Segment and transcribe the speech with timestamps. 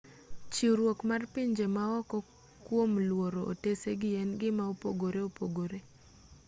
[0.53, 2.17] chiwruok mar pinje maoko
[2.65, 5.79] kuom luoro otesegi en gima opogore opogore